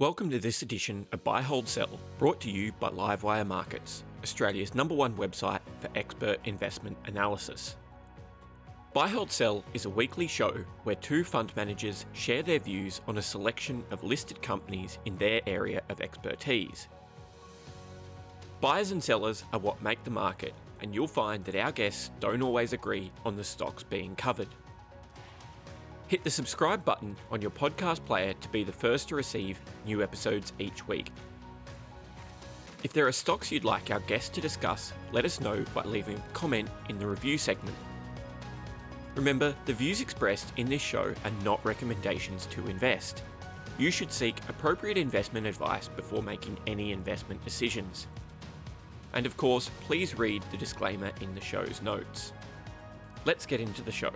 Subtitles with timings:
[0.00, 4.74] Welcome to this edition of Buy Hold Sell, brought to you by Livewire Markets, Australia's
[4.74, 7.76] number one website for expert investment analysis.
[8.94, 13.18] Buy Hold Sell is a weekly show where two fund managers share their views on
[13.18, 16.88] a selection of listed companies in their area of expertise.
[18.62, 22.40] Buyers and sellers are what make the market, and you'll find that our guests don't
[22.40, 24.48] always agree on the stocks being covered.
[26.10, 30.02] Hit the subscribe button on your podcast player to be the first to receive new
[30.02, 31.12] episodes each week.
[32.82, 36.16] If there are stocks you'd like our guests to discuss, let us know by leaving
[36.16, 37.76] a comment in the review segment.
[39.14, 43.22] Remember, the views expressed in this show are not recommendations to invest.
[43.78, 48.08] You should seek appropriate investment advice before making any investment decisions.
[49.12, 52.32] And of course, please read the disclaimer in the show's notes.
[53.24, 54.10] Let's get into the show.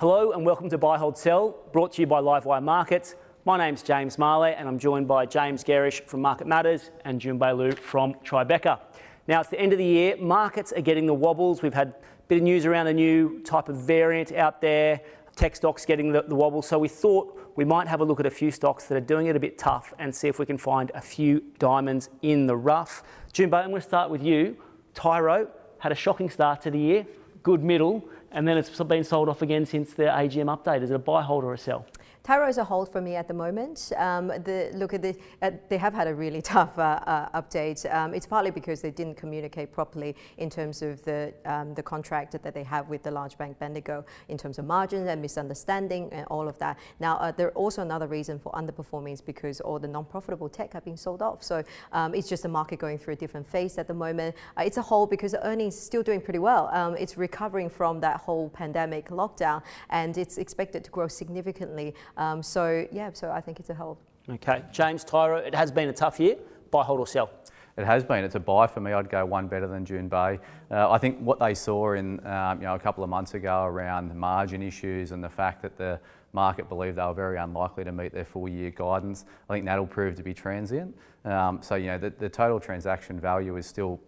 [0.00, 3.16] Hello and welcome to Buy, Hold, Sell, brought to you by Livewire Markets.
[3.44, 7.58] My name's James Marlay and I'm joined by James Gerrish from Market Matters and Junbei
[7.58, 8.78] Liu from Tribeca.
[9.26, 11.62] Now it's the end of the year, markets are getting the wobbles.
[11.62, 11.94] We've had a
[12.28, 15.00] bit of news around a new type of variant out there,
[15.34, 16.68] tech stocks getting the, the wobbles.
[16.68, 19.26] So we thought we might have a look at a few stocks that are doing
[19.26, 22.56] it a bit tough and see if we can find a few diamonds in the
[22.56, 23.02] rough.
[23.32, 24.58] Junbei, I'm going to start with you.
[24.94, 27.04] Tyro had a shocking start to the year,
[27.42, 30.82] good middle and then it's been sold off again since the AGM update.
[30.82, 31.86] Is it a buy, hold, or a sell?
[32.28, 33.90] Tyro is a hold for me at the moment.
[33.96, 37.90] Um, the, look at the, uh, they have had a really tough uh, uh, update.
[37.90, 42.32] Um, it's partly because they didn't communicate properly in terms of the um, the contract
[42.32, 46.26] that they have with the large bank Bendigo in terms of margins and misunderstanding and
[46.26, 46.78] all of that.
[47.00, 50.84] Now, uh, there also another reason for underperforming is because all the non-profitable tech have
[50.84, 51.42] been sold off.
[51.42, 54.36] So um, it's just a market going through a different phase at the moment.
[54.54, 56.68] Uh, it's a hold because the earnings still doing pretty well.
[56.74, 61.94] Um, it's recovering from that whole pandemic lockdown, and it's expected to grow significantly.
[62.18, 63.96] Um, so yeah, so I think it's a hold.
[64.28, 66.36] Okay, James Tyro, it has been a tough year.
[66.70, 67.30] Buy, hold, or sell?
[67.78, 68.24] It has been.
[68.24, 68.92] It's a buy for me.
[68.92, 70.38] I'd go one better than Junbei.
[70.70, 73.64] Uh, I think what they saw in um, you know a couple of months ago
[73.64, 76.00] around margin issues and the fact that the
[76.32, 79.24] market believed they were very unlikely to meet their full year guidance.
[79.48, 80.94] I think that'll prove to be transient.
[81.24, 84.00] Um, so you know the, the total transaction value is still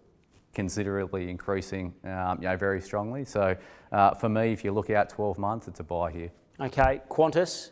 [0.53, 3.23] considerably increasing, um, you know, very strongly.
[3.23, 3.55] So
[3.91, 6.29] uh, for me, if you look out 12 months, it's a buy here.
[6.59, 7.71] Okay, Qantas.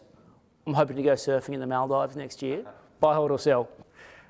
[0.67, 2.63] I'm hoping to go surfing in the Maldives next year.
[2.99, 3.69] Buy, hold, or sell?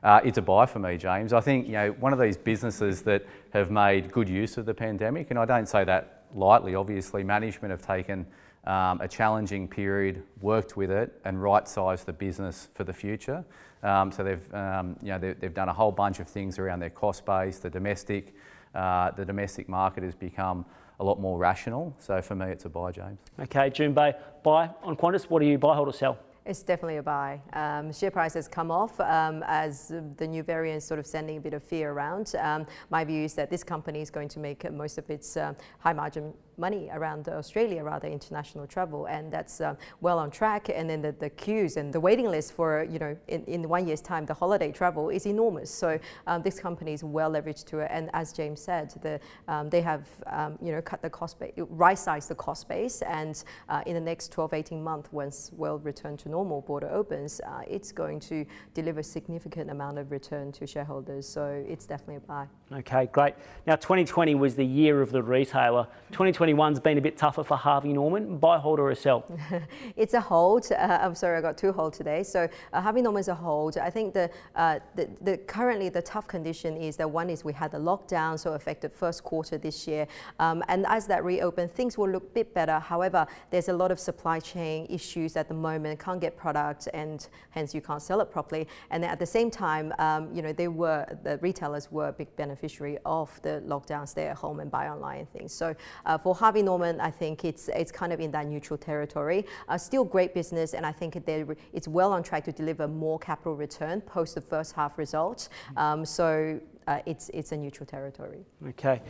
[0.02, 1.34] Uh, it's a buy for me, James.
[1.34, 4.74] I think you know one of these businesses that have made good use of the
[4.74, 6.76] pandemic, and I don't say that lightly.
[6.76, 8.26] Obviously, management have taken
[8.66, 13.44] um, a challenging period, worked with it, and right-sized the business for the future.
[13.84, 16.80] Um, so they've um, you know they've, they've, done a whole bunch of things around
[16.80, 17.60] their cost base.
[17.60, 18.34] The domestic
[18.76, 20.66] uh, the domestic market has become
[21.00, 21.96] a lot more rational.
[22.00, 23.20] So for me, it's a buy, James.
[23.40, 25.24] Okay, Junbei, buy on Qantas.
[25.30, 26.18] What do you buy, hold, or sell?
[26.46, 27.40] It's definitely a buy.
[27.54, 31.40] Um, share price has come off um, as the new variant sort of sending a
[31.40, 32.34] bit of fear around.
[32.40, 35.54] Um, my view is that this company is going to make most of its uh,
[35.78, 40.70] high margin money around Australia, rather international travel, and that's uh, well on track.
[40.70, 43.88] And then the, the queues and the waiting list for you know in, in one
[43.88, 45.72] year's time, the holiday travel is enormous.
[45.74, 49.70] So um, this company is well leveraged to it, and as James said, the, um,
[49.70, 53.44] they have um, you know cut the cost base, right size the cost base, and
[53.70, 57.62] uh, in the next 12, 18 months, once world return to normal, border opens, uh,
[57.68, 61.28] it's going to deliver significant amount of return to shareholders.
[61.28, 62.48] So it's definitely a buy.
[62.72, 63.36] Okay, great.
[63.66, 65.88] Now 2020 was the year of the retailer.
[66.12, 68.38] 2020 2021's been a bit tougher for Harvey Norman.
[68.38, 69.26] Buy, hold, or a sell?
[69.96, 70.72] it's a hold.
[70.72, 72.24] Uh, I'm sorry, I got two hold today.
[72.24, 73.78] So uh, Harvey Norman's a hold.
[73.78, 77.54] I think the, uh, the, the, currently the tough condition is that one is we
[77.54, 80.08] had the lockdown, so affected first quarter this year,
[80.40, 82.80] um, and as that reopened, things will look a bit better.
[82.80, 86.00] However, there's a lot of supply chain issues at the moment.
[86.00, 88.68] Can't get product, and hence you can't sell it properly.
[88.92, 92.36] And at the same time, um, you know, they were the retailers were a big
[92.36, 95.54] beneficiary of the lockdown, stay at home and buy online things.
[95.54, 95.76] So
[96.06, 99.46] uh, for Harvey Norman, I think it's it's kind of in that neutral territory.
[99.68, 101.44] Uh, still great business, and I think they,
[101.74, 105.50] it's well on track to deliver more capital return post the first half results.
[105.76, 106.58] Um, so
[106.88, 108.46] uh, it's it's a neutral territory.
[108.70, 109.02] Okay.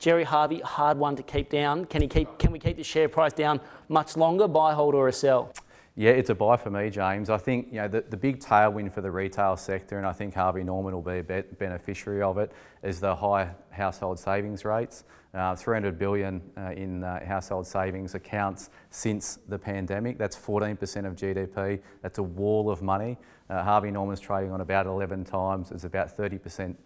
[0.00, 1.84] Gerry Harvey, hard one to keep down.
[1.84, 2.36] Can he keep?
[2.36, 4.48] Can we keep the share price down much longer?
[4.48, 5.52] Buy, hold, or a sell?
[5.94, 7.28] Yeah, it's a buy for me, James.
[7.28, 10.34] I think you know the, the big tailwind for the retail sector, and I think
[10.34, 12.50] Harvey Norman will be a be- beneficiary of it,
[12.82, 15.04] is the high household savings rates.
[15.34, 20.18] Uh, 300 billion uh, in uh, household savings accounts since the pandemic.
[20.18, 21.80] That's 14% of GDP.
[22.02, 23.16] That's a wall of money.
[23.48, 25.70] Uh, Harvey Norman's trading on about 11 times.
[25.70, 26.76] It's about 30%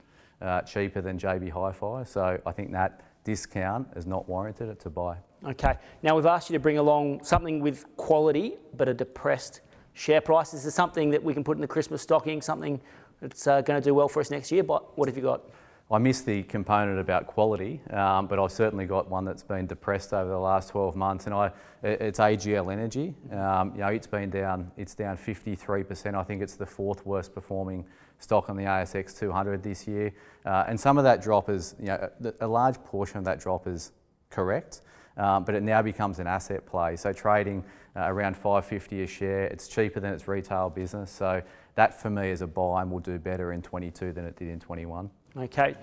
[0.41, 2.05] uh, cheaper than JB Hi-Fi.
[2.05, 4.69] So I think that discount is not warranted.
[4.69, 5.17] It's a buy.
[5.46, 5.75] Okay.
[6.02, 9.60] Now we've asked you to bring along something with quality but a depressed
[9.93, 10.52] share price.
[10.52, 12.43] Is there something that we can put in the Christmas stocking?
[12.43, 12.81] Something
[13.20, 14.64] that's uh, going to do well for us next year?
[14.64, 15.43] But what have you got?
[15.88, 20.12] I missed the component about quality, um, but I've certainly got one that's been depressed
[20.12, 21.52] over the last 12 months, and I,
[21.84, 23.14] it's AGL Energy.
[23.31, 26.16] Um, you know, it's been down, it's down 53%.
[26.16, 27.87] I think it's the fourth worst performing
[28.19, 30.12] stock on the ASX 200 this year,
[30.44, 32.10] uh, and some of that drop is, you know,
[32.40, 33.93] a large portion of that drop is
[34.28, 34.81] correct.
[35.17, 36.97] Um, but it now becomes an asset play.
[36.97, 37.65] So trading
[37.97, 41.11] uh, around 550 a share, it's cheaper than its retail business.
[41.11, 41.43] So
[41.75, 44.49] that for me is a buy and will do better in 22 than it did
[44.49, 45.11] in 21.
[45.39, 45.75] Okay.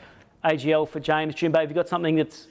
[0.44, 2.48] AGL for James Junbei, have you got something that's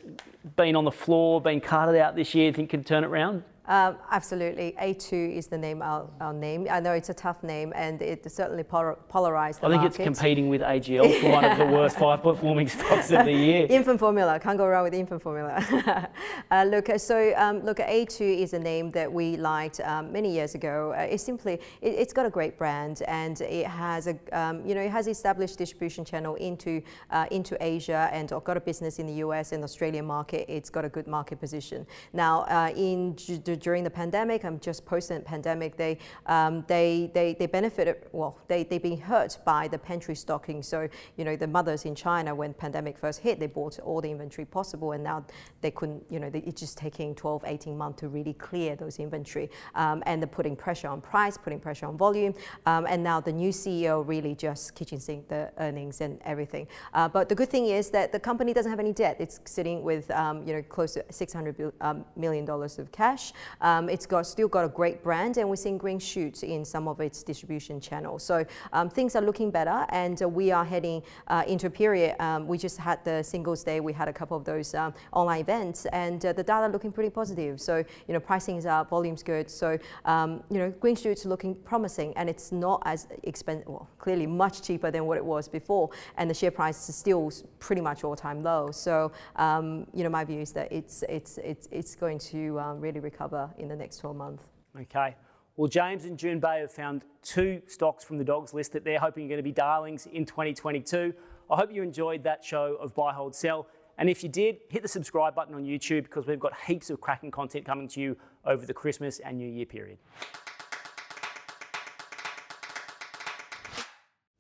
[0.57, 3.45] been on the floor, been carted out this year, think can turn it around?
[3.67, 4.75] Um, absolutely.
[4.81, 6.67] A2 is the name I'll, I'll, name.
[6.69, 10.01] I know it's a tough name and it certainly polar, polarized I think market.
[10.01, 13.67] it's competing with AGL for one of the worst five performing stocks of the year.
[13.71, 14.41] Infant formula.
[14.41, 16.09] Can't go wrong with infant formula.
[16.51, 20.33] uh, look, uh, so um, look, A2 is a name that we liked um, many
[20.33, 20.93] years ago.
[20.97, 24.75] Uh, it's simply, it, has got a great brand and it has a, um, you
[24.75, 29.07] know, it has established distribution channel into, uh, into Asia and got a business in
[29.07, 30.47] the US and Australian market.
[30.49, 31.87] It's got a good market position.
[32.13, 33.15] Now, uh, in
[33.57, 38.65] during the pandemic and just post pandemic, they, um, they, they, they benefited, well, they,
[38.65, 40.63] they've been hurt by the pantry stocking.
[40.63, 44.11] So, you know, the mothers in China, when pandemic first hit, they bought all the
[44.11, 45.25] inventory possible and now
[45.61, 48.99] they couldn't, you know, they, it's just taking 12, 18 months to really clear those
[48.99, 49.51] inventory.
[49.75, 52.35] Um, and they're putting pressure on price, putting pressure on volume.
[52.67, 56.67] Um, and now the new CEO really just kitchen sink the earnings and everything.
[56.95, 59.17] Uh, but the good thing is that the company doesn't have any debt.
[59.19, 63.33] It's sitting with, um, you know, close to 600 um, million dollars of cash.
[63.61, 66.89] Um, it's got still got a great brand, and we're seeing green shoots in some
[66.89, 68.23] of its distribution channels.
[68.23, 72.17] So um, things are looking better, and uh, we are heading uh, into a period.
[72.21, 73.81] Um, we just had the Singles Day.
[73.81, 77.11] We had a couple of those um, online events, and uh, the data looking pretty
[77.11, 77.61] positive.
[77.61, 79.51] So you know, pricing is up, volume's good.
[79.51, 83.69] So um, you know, green shoots looking promising, and it's not as expensive.
[83.69, 87.31] Well, clearly much cheaper than what it was before, and the share price is still
[87.59, 88.71] pretty much all-time low.
[88.71, 92.81] So um, you know, my view is that it's it's it's it's going to um,
[92.81, 94.45] really recover in the next 12 months.
[94.79, 95.17] Okay.
[95.57, 99.27] Well, James and Junbei have found two stocks from the dogs list that they're hoping
[99.27, 101.13] are going to be darlings in 2022.
[101.51, 103.67] I hope you enjoyed that show of Buy, Hold, Sell.
[103.99, 107.01] And if you did, hit the subscribe button on YouTube because we've got heaps of
[107.01, 109.99] cracking content coming to you over the Christmas and New Year period.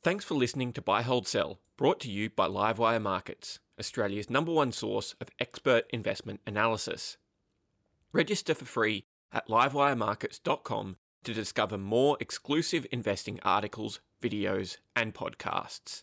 [0.02, 4.50] Thanks for listening to Buy, Hold, Sell, brought to you by Livewire Markets, Australia's number
[4.50, 7.18] one source of expert investment analysis.
[8.12, 16.02] Register for free at livewiremarkets.com to discover more exclusive investing articles, videos, and podcasts.